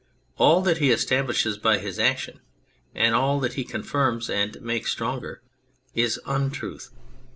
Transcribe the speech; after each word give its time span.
All 0.39 0.63
that 0.63 0.79
he 0.79 0.89
establishes 0.89 1.59
by 1.59 1.77
his 1.77 1.99
action, 1.99 2.39
and 2.95 3.13
all 3.13 3.39
that 3.41 3.53
he 3.53 3.63
confirms 3.63 4.31
and 4.31 4.59
makes 4.59 4.91
stronger, 4.91 5.43
is 5.93 6.19
Untruth. 6.25 6.89